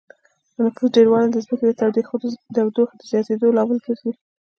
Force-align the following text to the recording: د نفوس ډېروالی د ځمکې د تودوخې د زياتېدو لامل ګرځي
د 0.53 0.55
نفوس 0.65 0.89
ډېروالی 0.95 1.29
د 1.33 1.37
ځمکې 1.45 1.65
د 1.67 1.73
تودوخې 2.55 2.95
د 2.97 3.01
زياتېدو 3.11 3.55
لامل 3.57 3.77
ګرځي 3.85 4.11